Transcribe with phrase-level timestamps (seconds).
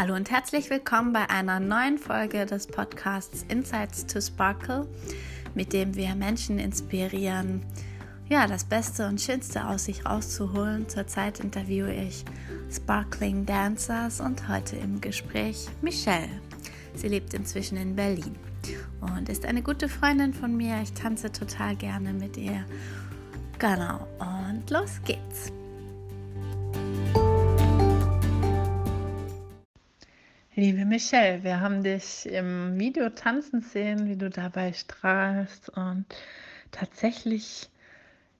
[0.00, 4.86] Hallo und herzlich willkommen bei einer neuen Folge des Podcasts Insights to Sparkle,
[5.56, 7.66] mit dem wir Menschen inspirieren,
[8.28, 10.88] ja, das Beste und Schönste aus sich rauszuholen.
[10.88, 12.24] Zurzeit interviewe ich
[12.70, 16.28] Sparkling Dancers und heute im Gespräch Michelle.
[16.94, 18.36] Sie lebt inzwischen in Berlin
[19.00, 20.80] und ist eine gute Freundin von mir.
[20.80, 22.64] Ich tanze total gerne mit ihr.
[23.58, 25.57] Genau, und los geht's.
[30.58, 36.04] Liebe Michelle, wir haben dich im Video tanzen sehen, wie du dabei strahlst und
[36.72, 37.70] tatsächlich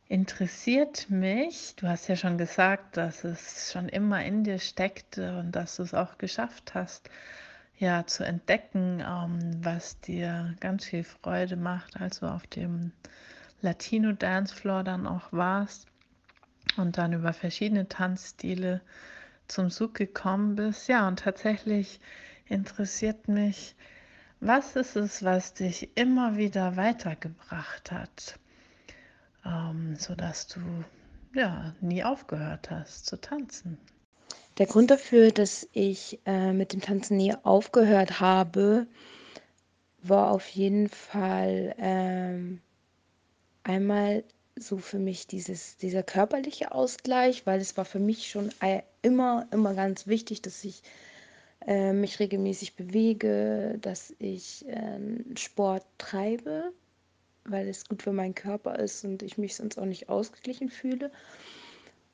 [0.08, 5.52] interessiert mich, du hast ja schon gesagt, dass es schon immer in dir steckte und
[5.52, 7.08] dass du es auch geschafft hast,
[7.78, 12.91] ja, zu entdecken, ähm, was dir ganz viel Freude macht, als du auf dem
[13.60, 15.86] Latino Dance Floor dann auch warst
[16.78, 18.80] und dann über verschiedene Tanzstile
[19.48, 20.88] zum Zug gekommen bist.
[20.88, 22.00] Ja, und tatsächlich
[22.46, 23.74] interessiert mich,
[24.40, 28.38] was ist es, was dich immer wieder weitergebracht hat,
[29.44, 30.60] ähm, sodass du
[31.34, 33.78] ja nie aufgehört hast zu tanzen?
[34.58, 38.86] Der Grund dafür, dass ich äh, mit dem Tanzen nie aufgehört habe,
[40.02, 42.60] war auf jeden Fall ähm,
[43.62, 44.24] einmal
[44.61, 48.51] so für mich dieses, dieser körperliche Ausgleich, weil es war für mich schon
[49.03, 50.83] immer, immer ganz wichtig, dass ich
[51.67, 54.98] äh, mich regelmäßig bewege, dass ich äh,
[55.36, 56.73] Sport treibe,
[57.45, 61.11] weil es gut für meinen Körper ist und ich mich sonst auch nicht ausgeglichen fühle.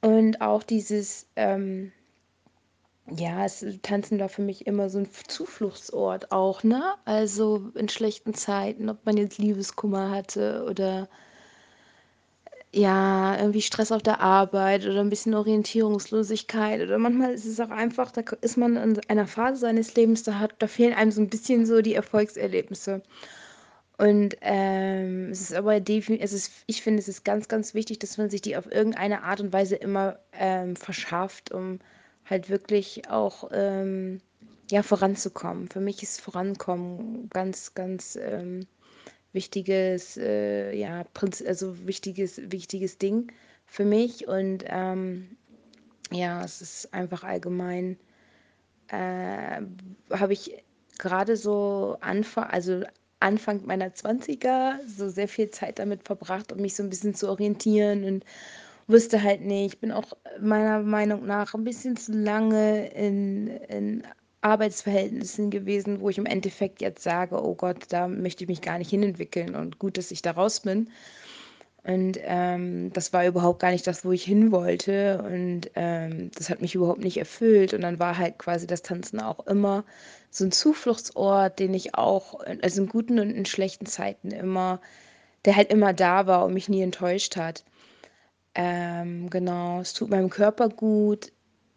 [0.01, 1.93] Und auch dieses, ähm,
[3.11, 6.95] ja, es, Tanzen war für mich immer so ein Zufluchtsort auch, ne?
[7.05, 11.09] Also in schlechten Zeiten, ob man jetzt Liebeskummer hatte oder
[12.75, 17.71] ja, irgendwie Stress auf der Arbeit oder ein bisschen Orientierungslosigkeit oder manchmal ist es auch
[17.71, 21.21] einfach, da ist man in einer Phase seines Lebens, da hat da fehlen einem so
[21.21, 23.03] ein bisschen so die Erfolgserlebnisse.
[23.99, 28.01] Und, ähm, es ist aber defini es ist ich finde, es ist ganz, ganz wichtig,
[28.01, 31.79] dass man sich die auf irgendeine Art und Weise immer, ähm, verschafft, um
[32.25, 34.21] halt wirklich auch, ähm,
[34.71, 35.69] ja, voranzukommen.
[35.69, 38.67] Für mich ist Vorankommen ganz, ganz, ähm
[39.35, 43.33] wichtiges, äh, ja, Prinz also wichtiges, wichtiges Ding
[43.67, 44.27] für mich.
[44.29, 45.37] Und ähm,
[46.11, 47.99] ja, es ist einfach allgemein,
[48.89, 49.61] äh,
[50.11, 50.65] habe ich
[50.99, 52.83] gerade so Anfang, also
[53.21, 57.29] Anfang meiner 20er so sehr viel Zeit damit verbracht, um mich so ein bisschen zu
[57.29, 58.25] orientieren und
[58.87, 59.75] wusste halt nicht.
[59.75, 64.07] Ich bin auch meiner Meinung nach ein bisschen zu lange in, in
[64.45, 68.79] Arbeitsverhältnissen gewesen, wo ich im Endeffekt jetzt sage: „Oh Gott, da möchte ich mich gar
[68.79, 70.91] nicht hinentwickeln und gut, dass ich da raus bin.“
[71.85, 76.49] Und, ähm, das war überhaupt gar nicht das, wo ich hin wollte und, ähm, das
[76.51, 79.85] hat mich überhaupt nicht erfüllt und dann war halt quasi das Tanzen auch immer
[80.31, 84.81] so 'n Zufluchtsort, den ich auch also in guten und in schlechten Zeiten immer
[85.47, 87.65] der halt immer da war und mich nie enttäuscht hat.
[88.57, 91.33] Ähm, genau, es tut meinem Körper gut.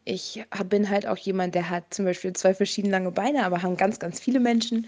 [0.09, 3.75] Ich bin halt auch jemand, der hat zum Beispiel zwei verschieden lange Beine, aber haben
[3.75, 4.88] ganz, ganz viele Menschen.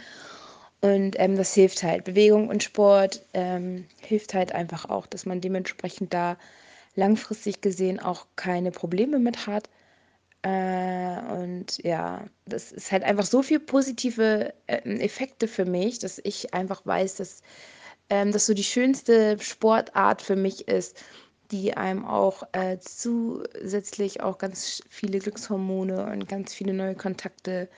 [0.80, 2.06] Und ähm, das hilft halt.
[2.06, 6.38] Bewegung und Sport ähm, hilft halt einfach auch, dass man dementsprechend da
[6.96, 9.70] langfristig gesehen auch keine Probleme mit hat.
[10.42, 16.22] Äh, und ja, das ist halt einfach so viel positive äh, Effekte für mich, dass
[16.24, 17.42] ich einfach weiß, dass
[18.10, 21.04] ähm, das so die schönste Sportart für mich ist
[21.52, 27.70] die einem auch äh, zusätzlich auch ganz viele Glückshormone und ganz viele neue Kontakte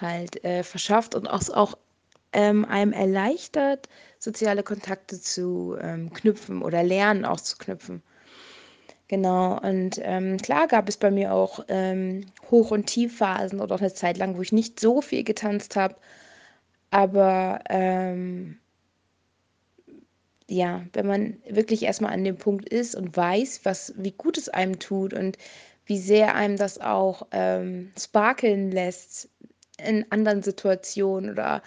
[0.00, 1.78] halt äh, verschafft und auch, auch
[2.32, 3.88] ähm, einem erleichtert,
[4.18, 8.02] soziale Kontakte zu ähm, knüpfen oder lernen auch zu knüpfen.
[9.08, 13.80] Genau, und ähm, klar gab es bei mir auch ähm, Hoch- und Tiefphasen oder auch
[13.80, 15.96] eine Zeit lang, wo ich nicht so viel getanzt habe.
[16.90, 18.58] Aber ähm,
[20.52, 24.48] ja, wenn man wirklich erstmal an dem Punkt ist und weiß, was wie gut es
[24.50, 25.38] einem tut und
[25.86, 29.28] wie sehr einem das auch, ähm, sparkeln lässt
[29.84, 31.62] in anderen Situationen oder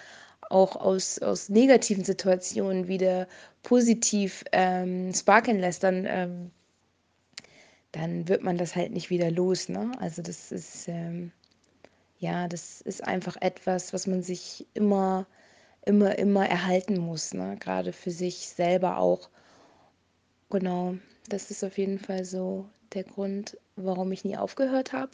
[0.49, 3.27] auch aus aus negativen Situationen wieder
[3.63, 6.51] positiv, ähm, sparkeln lässt, dann, ähm
[7.91, 9.91] dann wird man das halt nicht wieder los, ne?
[9.99, 11.31] Also, das ist, ähm
[12.19, 15.27] ja, das ist einfach etwas, was man sich immer
[15.85, 17.57] immer immer erhalten muss, ne?
[17.59, 19.29] Grade für sich selber auch.
[20.49, 20.95] Genau,
[21.29, 25.11] das ist auf jeden Fall so der Grund, warum ich nie aufgehört habe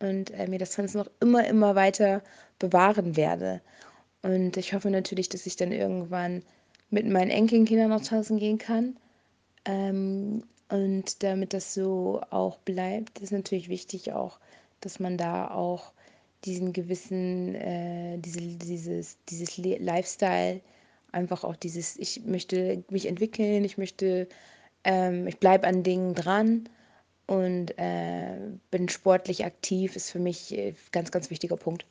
[0.00, 2.22] und, äh, mir das Tanzen noch immer, immer weiter
[2.58, 3.60] bewahren werde.
[4.22, 6.42] Und ich hoffe natürlich, dass ich dann irgendwann
[6.90, 8.96] mit meinen Enkelkindern noch tanzen gehen kann.
[9.64, 14.38] Ähm, und damit das so auch bleibt, ist natürlich wichtig auch,
[14.80, 15.92] dass man da auch
[16.44, 20.60] diesen gewissen, äh, diese, dieses, dieses Lifestyle,
[21.12, 24.28] einfach auch dieses, ich möchte mich entwickeln, ich möchte,
[24.84, 26.68] ähm, ich bleibe an Dingen dran
[27.26, 28.38] und äh,
[28.70, 31.84] bin sportlich aktiv, ist für mich äh, ganz, ganz wichtiger Punkt.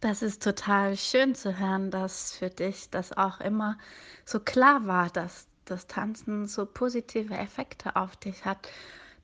[0.00, 3.78] Das ist total schön zu hören, dass für dich das auch immer
[4.24, 8.68] so klar war, dass das Tanzen so positive Effekte auf dich hat,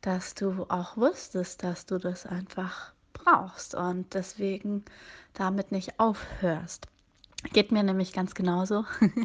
[0.03, 4.85] dass du auch wusstest, dass du das einfach brauchst und deswegen
[5.33, 6.87] damit nicht aufhörst.
[7.53, 8.85] Geht mir nämlich ganz genauso.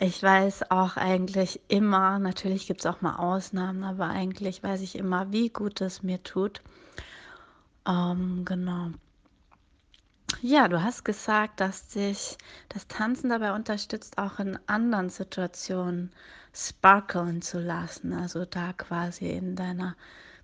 [0.00, 4.96] Ich weiß auch eigentlich immer, natürlich gibt es auch mal Ausnahmen, aber eigentlich weiß ich
[4.96, 6.62] immer, wie gut es mir tut.
[7.86, 8.90] Ähm, genau.
[10.40, 12.36] Ja, du hast gesagt, dass dich
[12.68, 16.10] das Tanzen dabei unterstützt, auch in anderen Situationen
[16.52, 19.96] sparkeln zu lassen, also da quasi in deiner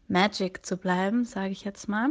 [0.08, 2.10] Magic zu bleiben, sage ich jetzt mal.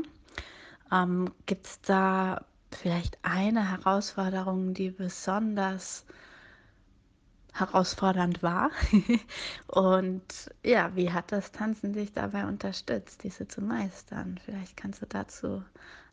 [0.91, 6.05] Ähm, Gibt es da vielleicht eine Herausforderung, die besonders
[7.53, 8.71] herausfordernd war?
[9.67, 14.39] Und ja, wie hat das Tanzen dich dabei unterstützt, diese zu meistern?
[14.43, 15.63] Vielleicht kannst du dazu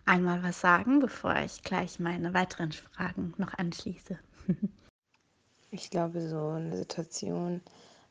[0.06, 4.18] einmal was sagen, bevor ich gleich meine weiteren Fragen noch anschließe.
[5.70, 7.60] ich glaube, so eine Situation,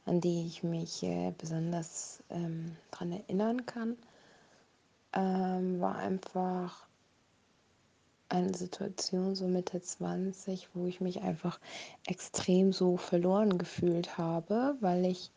[0.05, 3.97] an die ich mich äh, besonders ähm, daran erinnern kann,
[5.13, 6.87] ähm, war einfach
[8.29, 11.59] eine Situation so Mitte 20, wo ich mich einfach
[12.07, 15.31] extrem so verloren gefühlt habe, weil ich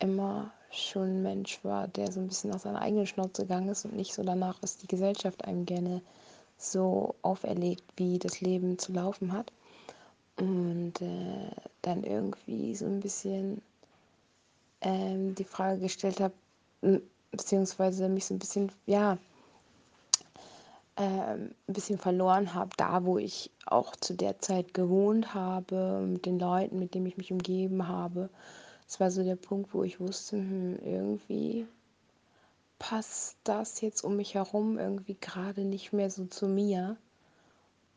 [0.00, 3.84] immer schon ein Mensch war, der so ein bisschen aus seiner eigenen Schnauze gegangen ist
[3.84, 6.02] und nicht so danach, was die Gesellschaft einem gerne
[6.58, 9.52] so auferlegt, wie das Leben zu laufen hat.
[10.38, 11.50] Und äh,
[11.82, 13.62] dann irgendwie so ein bisschen
[14.82, 16.34] ähm, die Frage gestellt habe,
[17.30, 19.18] beziehungsweise mich so ein bisschen, ja,
[20.98, 26.24] ähm, ein bisschen verloren habe, da wo ich auch zu der Zeit gewohnt habe, mit
[26.26, 28.30] den Leuten, mit denen ich mich umgeben habe.
[28.88, 31.66] Es war so der Punkt, wo ich wusste, hm, irgendwie
[32.78, 36.96] passt das jetzt um mich herum irgendwie gerade nicht mehr so zu mir.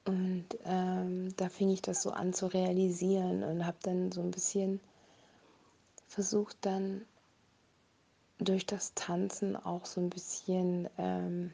[0.05, 4.31] Und ähm, da fing ich das so an zu realisieren und habe dann so ein
[4.31, 4.79] bisschen
[6.07, 7.05] versucht, dann
[8.39, 11.53] durch das Tanzen auch so ein bisschen, ähm,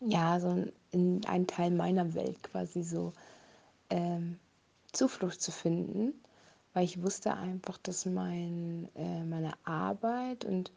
[0.00, 3.12] ja, so in einen Teil meiner Welt quasi so
[3.90, 4.38] ähm,
[4.92, 6.14] Zuflucht zu finden,
[6.74, 10.70] weil ich wusste einfach, dass mein, äh, meine Arbeit und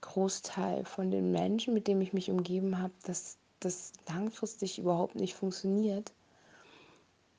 [0.00, 5.34] Großteil von den Menschen, mit denen ich mich umgeben habe, dass das langfristig überhaupt nicht
[5.34, 6.12] funktioniert.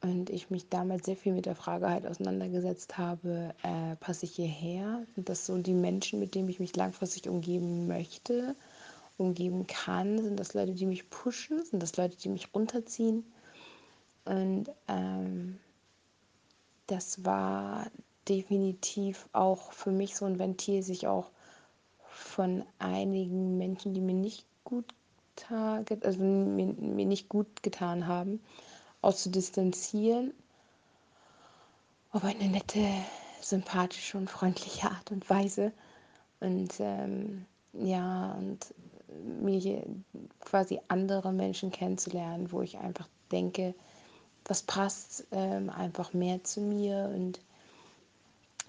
[0.01, 4.33] Und ich mich damals sehr viel mit der Frage halt auseinandergesetzt habe, äh, passe ich
[4.33, 5.05] hierher?
[5.15, 8.55] Sind das so die Menschen, mit denen ich mich langfristig umgeben möchte,
[9.17, 10.21] umgeben kann?
[10.21, 11.63] Sind das Leute, die mich pushen?
[11.65, 13.25] Sind das Leute, die mich runterziehen?
[14.23, 15.59] Und ähm,
[16.91, 17.87] das war
[18.27, 21.31] definitiv auch für mich so ein Ventil, sich auch
[22.09, 24.85] von einigen Menschen, die mir nicht gut
[25.49, 28.41] also mir, mir nicht gut getan haben,
[29.01, 30.33] auszudistanzieren.
[32.11, 32.85] Auf eine nette,
[33.41, 35.71] sympathische und freundliche Art und Weise.
[36.39, 38.73] Und ähm, ja, und
[39.41, 39.83] mir
[40.41, 43.73] quasi andere Menschen kennenzulernen, wo ich einfach denke,
[44.45, 47.39] was passt ähm, einfach mehr zu mir und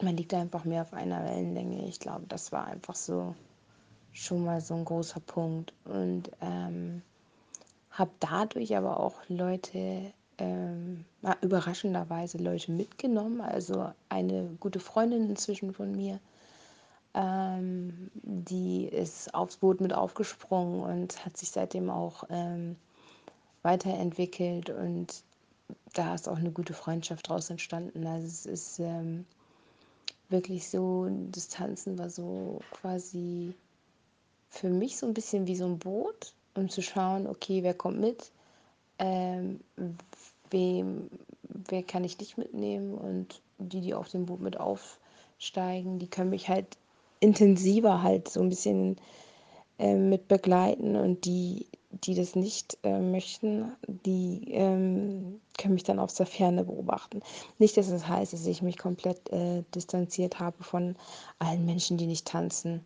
[0.02, 1.86] man liegt einfach mehr auf einer Wellenlänge.
[1.86, 3.34] Ich glaube, das war einfach so
[4.12, 5.72] schon mal so ein großer Punkt.
[5.84, 7.02] Und ähm,
[7.90, 11.04] habe dadurch aber auch Leute, ähm,
[11.42, 13.40] überraschenderweise Leute mitgenommen.
[13.40, 16.18] Also eine gute Freundin inzwischen von mir,
[17.14, 22.76] ähm, die ist aufs Boot mit aufgesprungen und hat sich seitdem auch ähm,
[23.62, 25.22] weiterentwickelt und
[25.92, 28.06] da ist auch eine gute Freundschaft draus entstanden.
[28.06, 29.24] Also es ist ähm,
[30.28, 33.54] wirklich so, das Tanzen war so quasi
[34.50, 38.00] für mich so ein bisschen wie so ein Boot, um zu schauen, okay, wer kommt
[38.00, 38.32] mit,
[38.98, 39.60] ähm,
[40.50, 41.10] wem,
[41.42, 42.94] wer kann ich nicht mitnehmen?
[42.94, 46.66] Und die, die auf dem Boot mit aufsteigen, die können mich halt
[47.20, 48.96] intensiver halt so ein bisschen
[49.78, 50.96] äh, mit begleiten.
[50.96, 56.64] Und die, die das nicht äh, möchten, die ähm, können mich dann aus der Ferne
[56.64, 57.22] beobachten.
[57.58, 60.96] Nicht, dass es das heißt, dass ich mich komplett äh, distanziert habe von
[61.38, 62.84] allen Menschen, die nicht tanzen.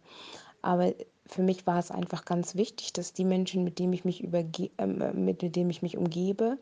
[0.63, 0.93] Aber
[1.27, 4.71] für mich war es einfach ganz wichtig, dass die Menschen, mit denen ich mich, überge
[4.79, 6.59] äh, mit, mit denen ich mich umgebe,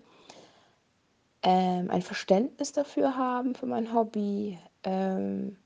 [1.42, 5.56] ähm, ein Verständnis dafür haben, für mein Hobby, ähm,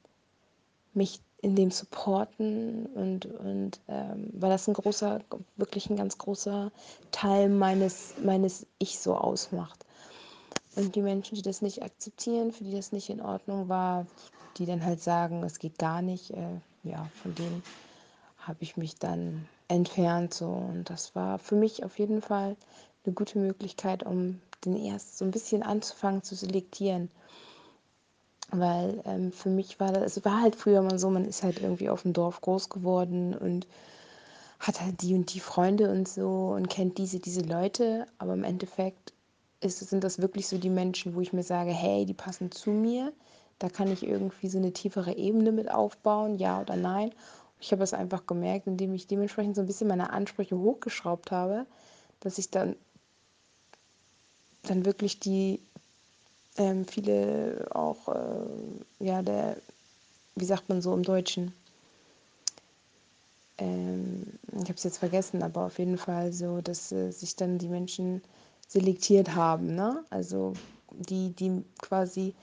[0.95, 5.21] mich in dem supporten und, und ähm, weil das ein großer,
[5.55, 6.73] wirklich ein ganz großer
[7.13, 9.87] Teil meines, meines Ich so ausmacht.
[10.75, 14.07] Und die Menschen, die das nicht akzeptieren, für die das nicht in Ordnung war,
[14.57, 17.63] die dann halt sagen, es geht gar nicht, äh, ja, von denen
[18.39, 22.57] habe ich mich dann entfernt so und das war für mich auf jeden Fall
[23.05, 27.09] eine gute Möglichkeit, um den erst so ein bisschen anzufangen zu selektieren.
[28.51, 31.61] Weil ähm, für mich war das, es war halt früher mal so, man ist halt
[31.61, 33.67] irgendwie auf dem Dorf groß geworden und
[34.61, 38.45] hat halt die und die Freunde und so und kennt diese, diese Leute, aber im
[38.45, 39.13] Endeffekt
[39.61, 42.71] ist, sind das wirklich so die Menschen, wo ich mir sage, hey, die passen zu
[42.71, 43.13] mir,
[43.59, 47.13] da kann ich irgendwie so eine tiefere Ebene mit aufbauen, ja oder nein.
[47.59, 51.67] Ich habe es einfach gemerkt, indem ich dementsprechend so ein bisschen meine Ansprüche hochgeschraubt habe,
[52.21, 52.77] dass ich dann,
[54.63, 55.61] dann wirklich die
[56.59, 59.57] ähm, viele auch, äh, ja, der,
[60.35, 61.53] wie sagt man so im Deutschen?
[63.59, 67.59] Ähm, ich habe es jetzt vergessen, aber auf jeden Fall so, dass äh, sich dann
[67.59, 68.23] die Menschen
[68.69, 70.05] selektiert haben, ne?
[70.11, 70.55] Also
[70.91, 72.35] die, die quasi,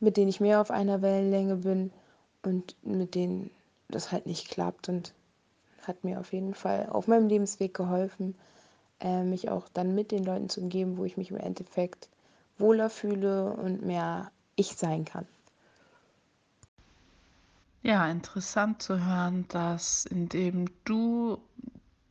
[0.00, 1.90] mit denen ich mehr auf einer Wellenlänge bin
[2.42, 3.50] und mit denen
[3.88, 5.12] das halt nicht klappt und
[5.82, 8.34] hat mir auf jeden Fall auf meinem Lebensweg geholfen,
[9.00, 12.08] äh, mich auch dann mit den Leuten zu umgeben, wo ich mich im Endeffekt
[12.58, 15.26] wohler fühle und mehr ich sein kann.
[17.82, 21.40] Ja, interessant zu hören, dass indem du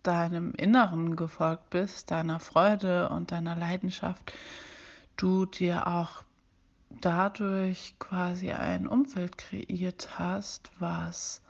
[0.04, 4.34] deinem Inneren gefolgt bist, deiner Freude und deiner Leidenschaft,
[5.18, 6.24] du dir auch
[6.90, 11.42] dadurch quasi ein Umfeld kreiert hast, was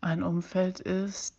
[0.00, 1.36] ein Umfeld ist,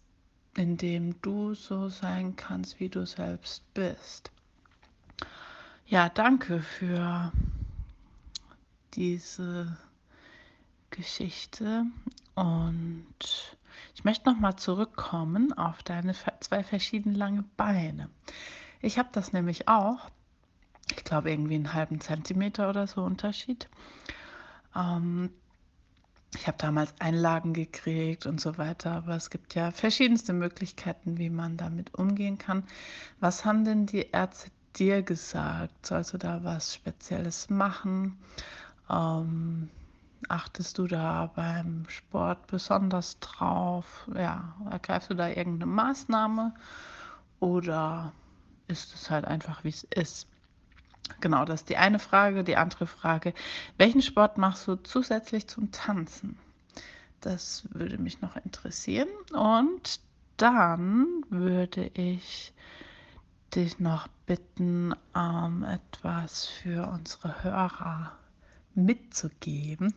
[0.55, 4.31] in dem du so sein kannst, wie du selbst bist.
[5.85, 7.31] Ja, danke für
[8.93, 9.77] diese
[10.89, 11.85] Geschichte
[12.35, 13.05] und
[13.93, 18.09] ich möchte nochmal zurückkommen auf deine zwei verschiedene lange Beine.
[18.81, 20.09] Ich habe das nämlich auch.
[20.95, 23.69] Ich glaube irgendwie einen halben Zentimeter oder so Unterschied.
[24.75, 25.31] Ähm,
[26.33, 31.29] ich habe damals Einlagen gekriegt und so weiter, aber es gibt ja verschiedenste Möglichkeiten, wie
[31.29, 32.63] man damit umgehen kann.
[33.19, 34.49] Was haben denn die Ärzte
[34.79, 35.85] dir gesagt?
[35.85, 38.17] Sollst du da was Spezielles machen?
[38.89, 39.69] Ähm,
[40.29, 44.07] achtest du da beim Sport besonders drauf?
[44.15, 46.53] Ja, ergreifst du da irgendeine Maßnahme
[47.39, 48.13] oder
[48.67, 50.27] ist es halt einfach, wie es ist?
[51.19, 52.43] Genau, das ist die eine Frage.
[52.43, 53.33] Die andere Frage,
[53.77, 56.37] welchen Sport machst du zusätzlich zum Tanzen?
[57.21, 59.09] Das würde mich noch interessieren.
[59.33, 59.99] Und
[60.37, 62.53] dann würde ich
[63.55, 68.11] dich noch bitten, ähm, etwas für unsere Hörer
[68.75, 69.93] mitzugeben.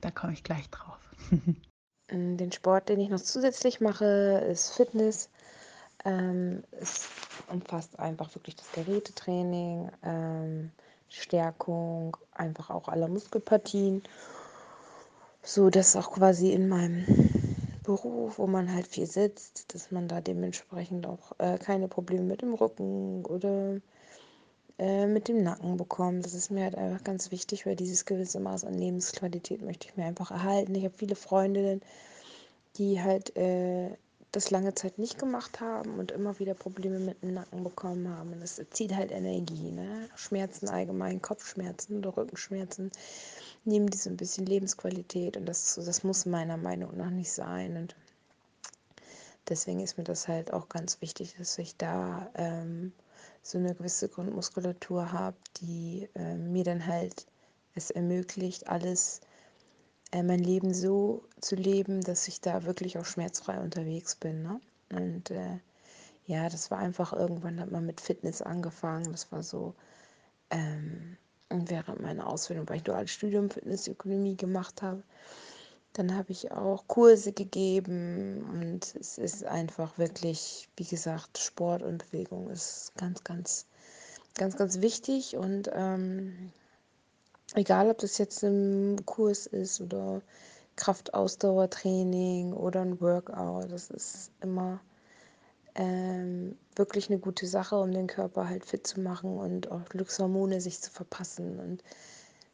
[0.00, 0.98] Da komme ich gleich drauf.
[2.10, 5.30] Den Sport, den ich noch zusätzlich mache, ist Fitness.
[6.04, 7.08] Ähm, es
[7.48, 10.70] umfasst einfach wirklich das Gerätetraining, ähm,
[11.08, 14.02] Stärkung, einfach auch aller Muskelpartien.
[15.42, 17.04] So dass auch quasi in meinem
[17.84, 22.42] Beruf, wo man halt viel sitzt, dass man da dementsprechend auch äh, keine Probleme mit
[22.42, 23.80] dem Rücken oder
[24.78, 26.24] äh, mit dem Nacken bekommt.
[26.24, 29.96] Das ist mir halt einfach ganz wichtig, weil dieses gewisse Maß an Lebensqualität möchte ich
[29.96, 30.74] mir einfach erhalten.
[30.74, 31.80] Ich habe viele Freundinnen,
[32.76, 33.90] die halt äh,
[34.32, 38.40] das lange Zeit nicht gemacht haben und immer wieder Probleme mit dem Nacken bekommen haben.
[38.40, 39.70] Das zieht halt Energie.
[39.70, 40.08] Ne?
[40.16, 42.90] Schmerzen allgemein, Kopfschmerzen oder Rückenschmerzen
[43.64, 47.76] nehmen die so ein bisschen Lebensqualität und das, das muss meiner Meinung nach nicht sein.
[47.76, 47.96] Und
[49.48, 52.92] deswegen ist mir das halt auch ganz wichtig, dass ich da ähm,
[53.42, 57.26] so eine gewisse Grundmuskulatur habe, die äh, mir dann halt
[57.74, 59.20] es ermöglicht, alles
[60.12, 64.42] äh, mein Leben so zu leben, dass ich da wirklich auch schmerzfrei unterwegs bin.
[64.42, 64.60] Ne?
[64.90, 65.58] Und äh,
[66.26, 69.12] ja, das war einfach irgendwann hat man mit Fitness angefangen.
[69.12, 69.74] Das war so
[70.50, 71.16] ähm,
[71.50, 75.02] während meiner Ausbildung, weil ich duales Studium Fitnessökonomie gemacht habe.
[75.92, 82.10] Dann habe ich auch Kurse gegeben und es ist einfach wirklich, wie gesagt, Sport und
[82.10, 83.66] Bewegung ist ganz, ganz,
[84.34, 86.50] ganz, ganz wichtig und ähm,
[87.54, 90.20] egal, ob das jetzt ein Kurs ist oder
[90.74, 94.80] Kraftausdauertraining oder ein Workout, das ist immer
[95.74, 100.60] ähm, wirklich eine gute Sache, um den Körper halt fit zu machen und auch Glückshormone
[100.60, 101.82] sich zu verpassen und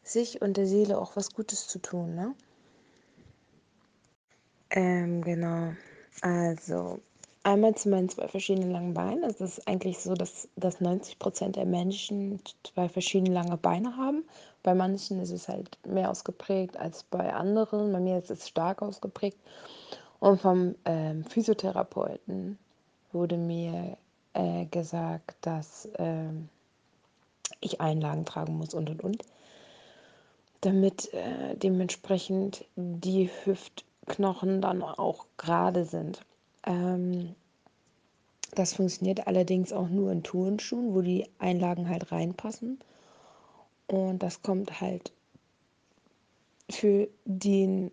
[0.03, 2.35] sich und der Seele auch was Gutes zu tun, ne?
[4.71, 5.73] Ähm, genau.
[6.23, 7.01] Also,
[7.43, 9.25] einmal zu meinen zwei verschiedenen langen Beinen.
[9.25, 14.25] Es ist eigentlich so, dass, dass 90 Prozent der Menschen zwei verschiedene lange Beine haben.
[14.63, 17.93] Bei manchen ist es halt mehr ausgeprägt als bei anderen.
[17.93, 19.39] Bei mir ist es stark ausgeprägt.
[20.21, 22.59] Und vom ähm, Physiotherapeuten
[23.13, 23.97] wurde mir
[24.35, 26.49] äh, gesagt, dass ähm,
[27.61, 29.25] ich Einlagen tragen muss und und und.
[30.61, 36.25] Damit äh, dementsprechend die Hüftknochen dann auch gerade sind.
[36.67, 37.35] Ähm,
[38.55, 42.81] das funktioniert allerdings auch nur in Turnschuhen, wo die Einlagen halt reinpassen.
[43.87, 45.13] Und das kommt halt
[46.69, 47.91] für den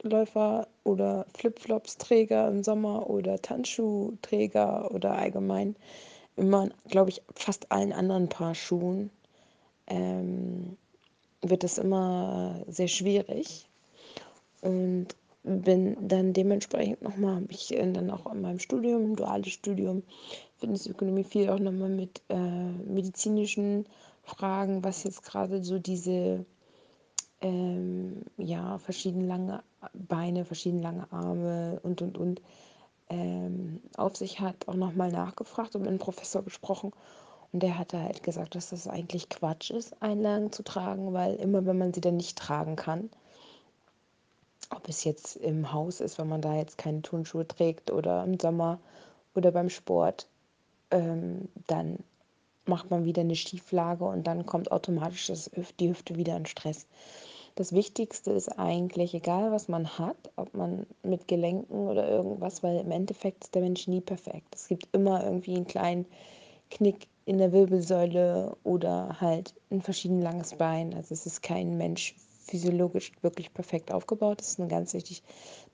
[0.00, 5.76] Barfußläufer oder Flipflops-Träger im Sommer oder Tanzschuhträger oder allgemein
[6.36, 9.10] immer, glaube ich, fast allen anderen Paar Schuhen
[9.86, 10.76] ähm,
[11.42, 13.66] wird es immer sehr schwierig.
[14.62, 15.08] Und
[15.42, 20.02] bin dann dementsprechend nochmal, habe ich dann auch in meinem Studium, duales Studium,
[20.58, 23.86] Fitnessökonomie viel auch nochmal mit äh, medizinischen
[24.22, 26.44] Fragen, was jetzt gerade so diese
[27.40, 29.62] ähm, ja, verschieden lange
[29.94, 32.40] Beine, verschieden lange Arme und und und
[33.08, 36.92] ähm, auf sich hat, auch nochmal nachgefragt und mit einem Professor gesprochen.
[37.52, 41.66] Und der hatte halt gesagt, dass das eigentlich Quatsch ist, Einlagen zu tragen, weil immer
[41.66, 43.10] wenn man sie dann nicht tragen kann,
[44.70, 48.38] ob es jetzt im Haus ist, wenn man da jetzt keine Turnschuhe trägt oder im
[48.38, 48.78] Sommer
[49.34, 50.28] oder beim Sport,
[50.92, 51.98] ähm, dann
[52.66, 56.86] macht man wieder eine Schieflage und dann kommt automatisch das, die Hüfte wieder in Stress.
[57.54, 62.78] Das Wichtigste ist eigentlich, egal was man hat, ob man mit Gelenken oder irgendwas, weil
[62.78, 64.54] im Endeffekt ist der Mensch nie perfekt.
[64.54, 66.06] Es gibt immer irgendwie einen kleinen
[66.70, 70.94] Knick in der Wirbelsäule oder halt ein verschieden langes Bein.
[70.94, 72.14] Also es ist kein Mensch
[72.46, 74.40] physiologisch wirklich perfekt aufgebaut.
[74.40, 75.22] Es ist ganz wichtig,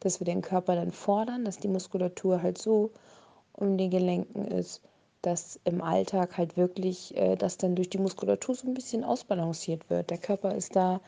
[0.01, 2.91] dass wir den Körper dann fordern, dass die Muskulatur halt so
[3.53, 4.83] um die Gelenken ist,
[5.23, 9.89] dass im Alltag halt wirklich äh, das dann durch die Muskulatur so ein bisschen ausbalanciert
[9.89, 10.11] wird.
[10.11, 11.01] Der Körper ist da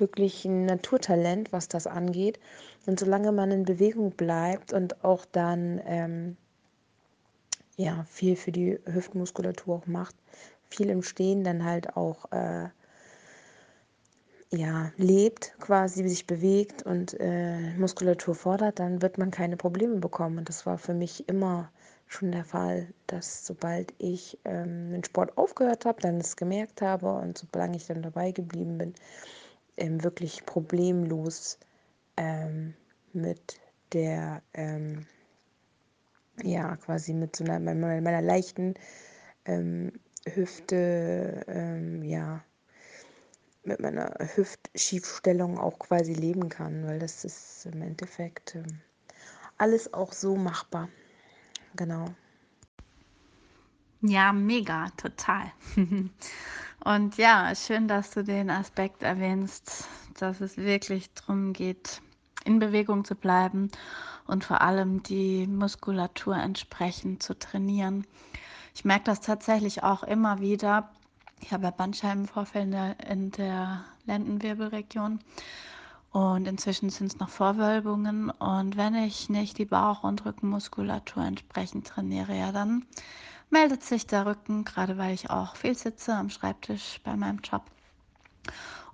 [0.00, 2.38] wirklich ein Naturtalent, was das angeht.
[2.86, 6.36] Und solange man in Bewegung bleibt und auch dann ähm,
[7.76, 10.14] ja, viel für die Hüftmuskulatur auch macht,
[10.68, 12.68] viel im Stehen dann halt auch äh,
[14.50, 20.38] ja, lebt, quasi sich bewegt und äh, Muskulatur fordert, dann wird man keine Probleme bekommen.
[20.38, 21.70] Und das war für mich immer
[22.06, 27.12] schon der Fall, dass sobald ich ähm, den Sport aufgehört habe, dann es gemerkt habe
[27.12, 28.94] und solange ich dann dabei geblieben bin,
[29.78, 31.58] ähm, wirklich problemlos
[32.16, 32.74] ähm,
[33.12, 33.60] mit
[33.92, 35.06] der, ähm,
[36.42, 38.74] ja, quasi mit so einer, meiner, meiner leichten
[39.44, 39.92] ähm,
[40.26, 42.44] Hüfte, ähm, ja,
[43.64, 48.56] mit meiner Hüftschiefstellung auch quasi leben kann, weil das ist im Endeffekt
[49.58, 50.88] alles auch so machbar.
[51.74, 52.06] Genau.
[54.00, 55.52] Ja, mega, total.
[56.84, 62.00] Und ja, schön, dass du den Aspekt erwähnst, dass es wirklich darum geht,
[62.44, 63.70] in Bewegung zu bleiben
[64.26, 68.06] und vor allem die Muskulatur entsprechend zu trainieren.
[68.74, 70.90] Ich merke das tatsächlich auch immer wieder,
[71.40, 75.18] ich habe ja Bandscheibenvorfälle in der, in der Lendenwirbelregion
[76.12, 78.30] und inzwischen sind es noch Vorwölbungen.
[78.30, 82.86] Und wenn ich nicht die Bauch- und Rückenmuskulatur entsprechend trainiere, ja, dann
[83.50, 87.62] meldet sich der Rücken, gerade weil ich auch viel sitze am Schreibtisch bei meinem Job.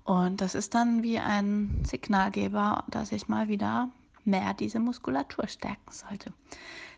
[0.05, 3.91] Und das ist dann wie ein Signalgeber, dass ich mal wieder
[4.25, 6.33] mehr diese Muskulatur stärken sollte.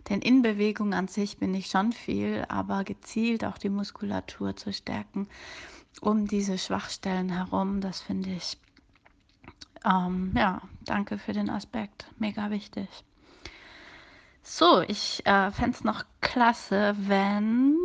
[0.08, 4.72] Denn in Bewegung an sich bin ich schon viel, aber gezielt auch die Muskulatur zu
[4.72, 5.28] stärken,
[6.00, 8.58] um diese Schwachstellen herum, das finde ich,
[9.84, 12.88] ähm, ja, danke für den Aspekt, mega wichtig.
[14.48, 17.76] So, ich äh, fände es noch klasse, wenn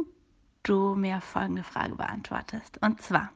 [0.61, 2.77] du mir folgende Frage beantwortest.
[2.81, 3.31] Und zwar,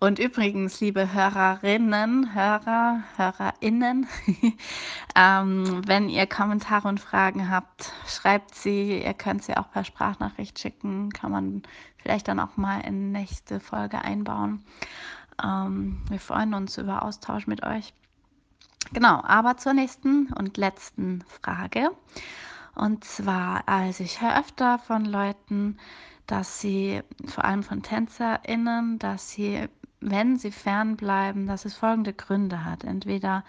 [0.00, 4.06] und übrigens, liebe Hörerinnen, Hörer, Hörerinnen,
[5.16, 9.02] ähm, wenn ihr Kommentare und Fragen habt, schreibt sie.
[9.02, 11.08] Ihr könnt sie auch per Sprachnachricht schicken.
[11.08, 11.62] Kann man
[11.96, 14.62] vielleicht dann auch mal in nächste Folge einbauen.
[15.42, 17.94] Ähm, wir freuen uns über Austausch mit euch.
[18.92, 21.90] Genau, aber zur nächsten und letzten Frage.
[22.74, 25.78] Und zwar, also ich höre öfter von Leuten,
[26.26, 29.68] dass sie, vor allem von TänzerInnen, dass sie
[30.04, 32.84] wenn sie fernbleiben, dass es folgende Gründe hat.
[32.84, 33.44] Entweder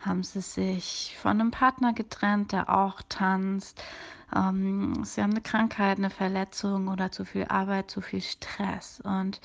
[0.00, 3.82] haben sie sich von einem Partner getrennt, der auch tanzt.
[4.34, 9.00] Ähm, sie haben eine Krankheit, eine Verletzung oder zu viel Arbeit, zu viel Stress.
[9.04, 9.40] Und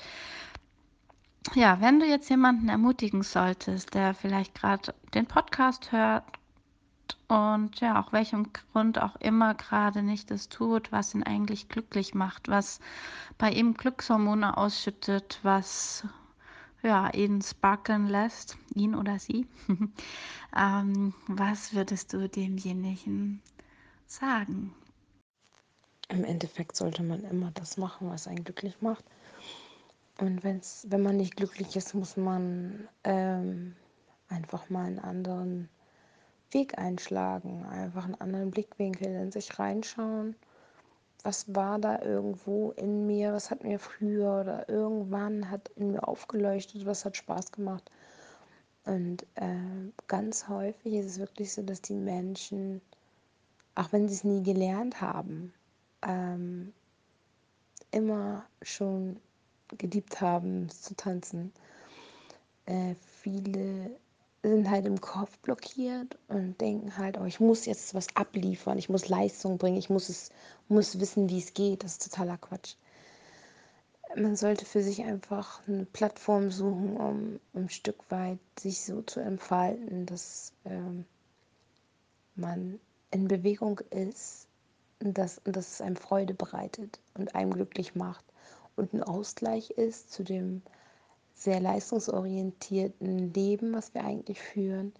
[1.54, 6.24] ja, wenn du jetzt jemanden ermutigen solltest, der vielleicht gerade den Podcast hört
[7.28, 12.14] und ja, auch welchem Grund auch immer gerade nicht das tut, was ihn eigentlich glücklich
[12.14, 12.80] macht, was
[13.36, 16.06] bei ihm Glückshormone ausschüttet, was
[16.82, 19.46] ja, ihn sparkeln lässt, ihn oder sie.
[20.56, 23.42] ähm, was würdest du demjenigen
[24.06, 24.74] sagen?
[26.08, 29.04] Im Endeffekt sollte man immer das machen, was einen glücklich macht.
[30.18, 33.76] Und wenn's, wenn man nicht glücklich ist, muss man ähm,
[34.28, 35.68] einfach mal einen anderen
[36.50, 40.34] Weg einschlagen, einfach einen anderen Blickwinkel in sich reinschauen.
[41.22, 43.32] Was war da irgendwo in mir?
[43.32, 46.84] Was hat mir früher oder irgendwann hat in mir aufgeleuchtet?
[46.84, 47.90] Was hat Spaß gemacht?
[48.84, 52.80] Und äh, ganz häufig ist es wirklich so, dass die Menschen,
[53.74, 55.52] auch wenn sie es nie gelernt haben,
[56.02, 56.72] ähm,
[57.90, 59.20] immer schon
[59.76, 61.52] geliebt haben zu tanzen.
[62.66, 63.90] Äh, viele
[64.42, 68.88] sind halt im Kopf blockiert und denken halt, oh, ich muss jetzt was abliefern, ich
[68.88, 70.30] muss Leistung bringen, ich muss es,
[70.68, 71.82] muss wissen, wie es geht.
[71.82, 72.74] Das ist totaler Quatsch.
[74.16, 79.20] Man sollte für sich einfach eine Plattform suchen, um, ein Stück weit sich so zu
[79.20, 81.04] entfalten, dass ähm,
[82.34, 84.46] man in Bewegung ist
[85.00, 88.24] und dass, und dass es einem Freude bereitet und einem glücklich macht
[88.78, 90.62] und ein Ausgleich ist zu dem
[91.34, 94.92] sehr leistungsorientierten Leben, was wir eigentlich führen.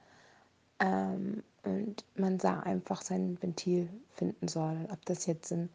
[0.80, 4.86] Ähm, und man da einfach sein Ventil finden soll.
[4.90, 5.68] Ob das jetzt ein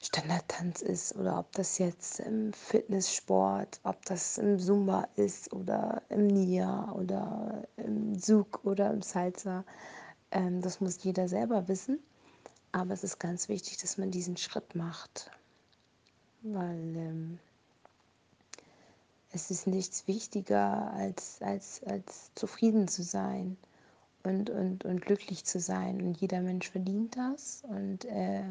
[0.00, 6.26] Standardtanz ist oder ob das jetzt im Fitnesssport, ob das im Zumba ist oder im
[6.26, 9.64] Nia oder im Zug oder im Salsa.
[10.30, 12.00] Ähm, das muss jeder selber wissen.
[12.72, 15.30] Aber es ist ganz wichtig, dass man diesen Schritt macht.
[16.44, 17.38] Weil ähm,
[19.32, 23.56] es ist nichts wichtiger, als, als, als zufrieden zu sein
[24.22, 26.02] und, und, und glücklich zu sein.
[26.02, 27.62] Und jeder Mensch verdient das.
[27.66, 28.44] Und äh,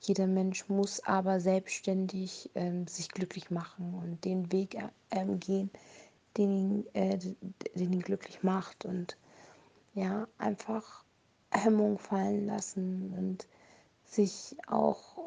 [0.00, 4.76] jeder Mensch muss aber selbstständig ähm, sich glücklich machen und den Weg
[5.10, 5.70] äh, gehen,
[6.36, 8.84] den ihn, äh, den ihn glücklich macht.
[8.84, 9.16] Und
[9.94, 11.02] ja, einfach
[11.50, 13.46] Hemmung fallen lassen und
[14.04, 15.19] sich auch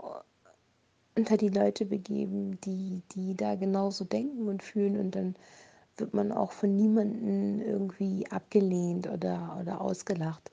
[1.16, 5.36] unter die Leute begeben, die, die da genauso denken und fühlen und dann
[5.98, 10.52] wird man auch von niemandem irgendwie abgelehnt oder, oder ausgelacht.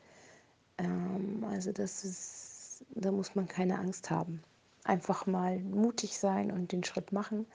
[0.79, 4.42] Ähm, also das ist, da muss man keine Angst haben.
[4.85, 7.46] Einfach mal mutig sein und den Schritt machen.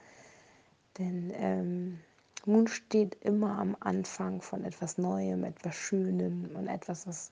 [0.98, 2.00] Denn ähm,
[2.46, 7.32] Mut steht immer am Anfang von etwas Neuem, etwas Schönem und etwas, was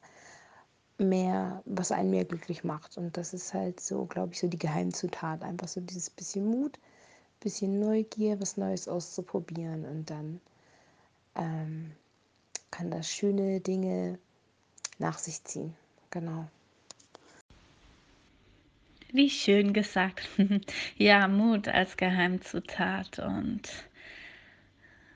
[0.98, 2.98] mehr, was einen mehr glücklich macht.
[2.98, 5.44] Und das ist halt so, glaube ich, so die Geheimzutat.
[5.44, 6.78] Einfach so dieses bisschen Mut,
[7.40, 9.86] bisschen Neugier, was Neues auszuprobieren.
[9.86, 10.42] Und dann
[11.36, 11.92] ähm,
[12.72, 14.18] kann das schöne Dinge
[15.00, 15.74] nach sich ziehen.
[16.12, 16.48] Genau.
[19.12, 20.28] Wie schön gesagt.
[20.98, 23.70] ja, Mut als Geheimzutat und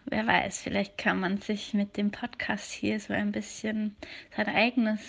[0.09, 3.95] wer weiß, vielleicht kann man sich mit dem Podcast hier so ein bisschen
[4.35, 4.99] sein eigenes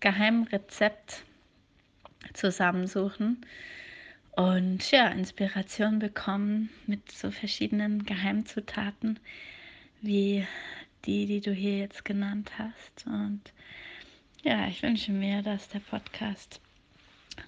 [0.00, 1.24] Geheimrezept
[2.32, 3.44] zusammensuchen
[4.36, 9.20] und ja, Inspiration bekommen mit so verschiedenen Geheimzutaten
[10.00, 10.46] wie
[11.04, 13.06] die, die du hier jetzt genannt hast.
[13.06, 13.40] Und
[14.42, 16.60] ja, ich wünsche mir, dass der Podcast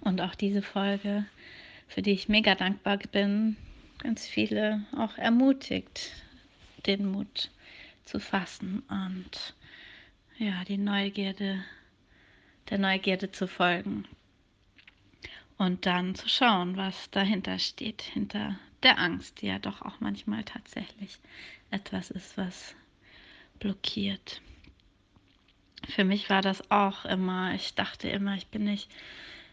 [0.01, 1.27] und auch diese Folge,
[1.89, 3.57] für die ich mega dankbar bin,
[3.99, 6.13] ganz viele auch ermutigt,
[6.87, 7.51] den Mut
[8.05, 9.55] zu fassen und
[10.39, 11.65] ja, die Neugierde,
[12.71, 14.07] der Neugierde zu folgen
[15.59, 20.45] und dann zu schauen, was dahinter steht, hinter der Angst, die ja doch auch manchmal
[20.45, 21.19] tatsächlich
[21.71, 22.75] etwas ist, was
[23.59, 24.41] blockiert.
[25.89, 28.91] Für mich war das auch immer, ich dachte immer, ich bin nicht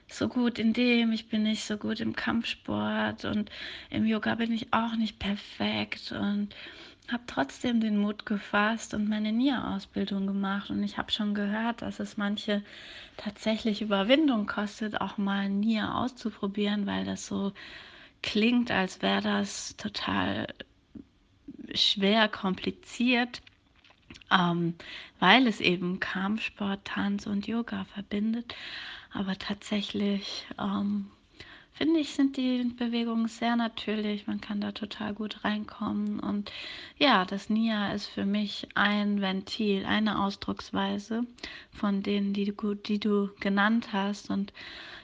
[0.07, 3.49] so gut in dem, ich bin nicht so gut im Kampfsport und
[3.89, 6.49] im Yoga bin ich auch nicht perfekt und
[7.11, 10.69] habe trotzdem den Mut gefasst und meine NIA-Ausbildung gemacht.
[10.69, 12.63] Und ich habe schon gehört, dass es manche
[13.17, 17.51] tatsächlich Überwindung kostet, auch mal NIA auszuprobieren, weil das so
[18.21, 20.47] klingt, als wäre das total
[21.75, 23.41] schwer, kompliziert,
[24.31, 24.75] ähm,
[25.19, 28.55] weil es eben Kampfsport, Tanz und Yoga verbindet.
[29.11, 31.11] Aber tatsächlich ähm,
[31.73, 34.27] finde ich, sind die Bewegungen sehr natürlich.
[34.27, 36.19] Man kann da total gut reinkommen.
[36.19, 36.51] Und
[36.97, 41.25] ja, das Nia ist für mich ein Ventil, eine Ausdrucksweise
[41.71, 44.29] von denen, die du, die du genannt hast.
[44.29, 44.53] Und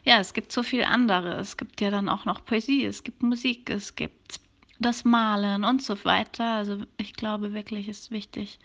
[0.03, 1.35] ja, es gibt so viel andere.
[1.35, 4.39] Es gibt ja dann auch noch Poesie, es gibt Musik, es gibt
[4.79, 6.45] das Malen und so weiter.
[6.53, 8.59] Also ich glaube wirklich ist wichtig,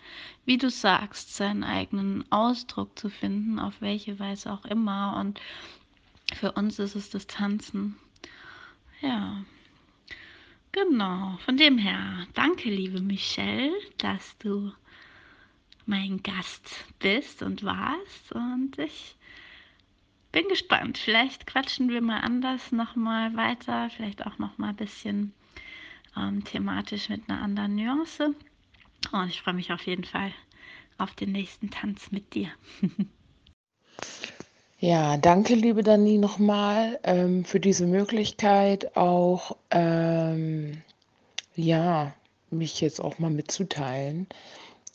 [0.45, 5.17] wie du sagst, seinen eigenen Ausdruck zu finden, auf welche Weise auch immer.
[5.19, 5.41] Und
[6.35, 7.97] für uns ist es das Tanzen.
[9.01, 9.45] Ja.
[10.73, 11.39] Genau.
[11.45, 14.73] Von dem her, danke, liebe Michelle, dass du
[15.87, 18.33] mein Gast bist und warst.
[18.33, 19.17] Und ich
[20.33, 20.99] bin gespannt.
[20.99, 25.33] Vielleicht quatschen wir mal anders nochmal weiter, vielleicht auch nochmal ein bisschen
[26.17, 28.35] ähm, thematisch mit einer anderen Nuance.
[29.13, 30.33] Und ich freue mich auf jeden Fall
[30.99, 32.51] auf den nächsten Tanz mit dir.
[34.85, 40.83] ja, danke, liebe Dani, nochmal ähm, für diese Möglichkeit, auch ähm,
[41.57, 42.13] ja,
[42.51, 44.27] mich jetzt auch mal mitzuteilen.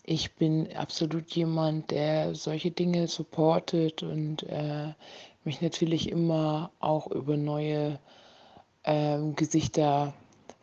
[0.03, 4.93] Ich bin absolut jemand, der solche Dinge supportet und äh,
[5.43, 7.97] mich natürlich immer auch über neue
[8.83, 10.13] ähm, Gesichter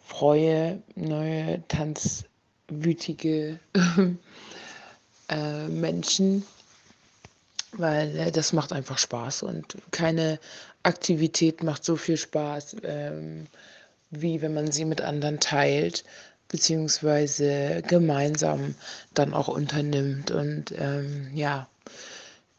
[0.04, 3.58] freue, neue tanzwütige
[5.28, 6.44] äh, Menschen,
[7.78, 10.38] weil äh, das macht einfach Spaß und keine
[10.82, 13.46] Aktivität macht so viel Spaß, ähm,
[14.10, 16.04] wie wenn man sie mit anderen teilt
[16.48, 18.74] beziehungsweise gemeinsam
[19.14, 20.30] dann auch unternimmt.
[20.30, 21.68] Und ähm, ja,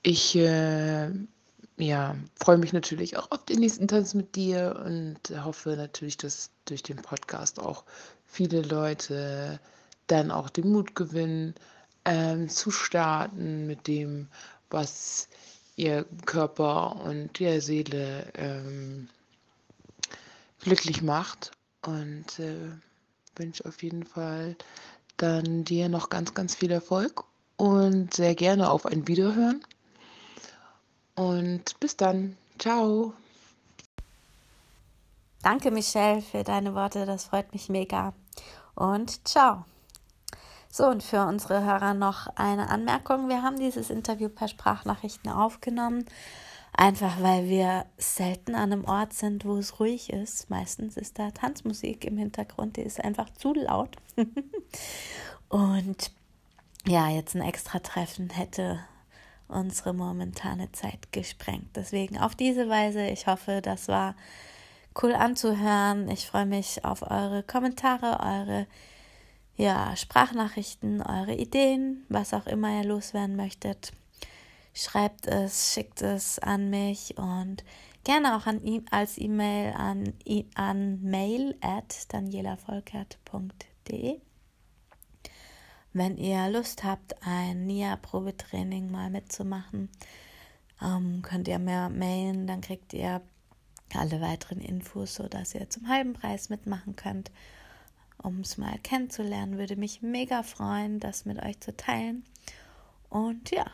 [0.04, 1.10] ich äh,
[1.78, 6.50] ja, freue mich natürlich auch auf den nächsten Tanz mit dir und hoffe natürlich, dass
[6.66, 7.84] durch den Podcast auch
[8.26, 9.60] viele Leute
[10.08, 11.54] dann auch den Mut gewinnen,
[12.06, 14.28] ähm, zu starten mit dem,
[14.70, 15.28] was
[15.76, 19.10] ihr Körper und ihre Seele ähm,
[20.60, 21.52] glücklich macht.
[21.86, 22.72] Und äh,
[23.36, 24.56] wünsche auf jeden Fall
[25.18, 27.24] dann dir noch ganz, ganz viel Erfolg
[27.56, 29.64] und sehr gerne auf ein Wiederhören.
[31.16, 32.38] Und bis dann.
[32.60, 33.14] Ciao.
[35.42, 37.06] Danke, Michelle, für deine Worte.
[37.06, 38.14] Das freut mich mega.
[38.76, 39.66] Und ciao.
[40.78, 43.30] So, und für unsere Hörer noch eine Anmerkung.
[43.30, 46.06] Wir haben dieses Interview per Sprachnachrichten aufgenommen.
[46.72, 50.52] Einfach weil wir selten an einem Ort sind, wo es ruhig ist.
[50.52, 53.96] Meistens ist da Tanzmusik im Hintergrund, die ist einfach zu laut.
[55.50, 56.12] und
[56.86, 58.80] ja, jetzt ein extra Treffen hätte
[59.48, 61.76] unsere momentane Zeit gesprengt.
[61.76, 64.14] Deswegen auf diese Weise, ich hoffe, das war
[65.02, 66.08] cool anzuhören.
[66.08, 68.68] Ich freue mich auf eure Kommentare, eure
[69.58, 73.92] ja, Sprachnachrichten, eure Ideen, was auch immer ihr loswerden möchtet.
[74.74, 77.64] Schreibt es, schickt es an mich und
[78.04, 80.14] gerne auch an e als E-Mail an,
[80.54, 84.22] an mail at danielavolkert.de.
[85.94, 89.90] Wenn ihr Lust habt, ein NIA-Probetraining mal mitzumachen,
[90.80, 93.24] ähm, könnt ihr mir mailen, dann kriegt ihr
[93.96, 97.32] alle weiteren Infos, sodass ihr zum halben Preis mitmachen könnt.
[98.22, 102.24] Um es mal kennenzulernen, würde mich mega freuen, das mit euch zu teilen.
[103.10, 103.66] Und ja,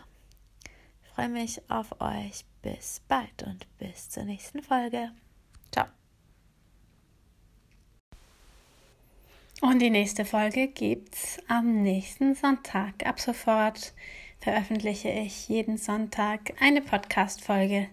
[1.04, 2.46] ich freue mich auf euch.
[2.62, 5.12] Bis bald und bis zur nächsten Folge.
[5.72, 5.86] Ciao.
[9.60, 13.06] Und die nächste Folge gibt's am nächsten Sonntag.
[13.06, 13.94] Ab sofort
[14.40, 17.90] veröffentliche ich jeden Sonntag eine Podcast-Folge.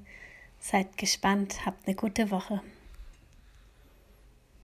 [0.61, 2.61] Seid gespannt, habt eine gute Woche.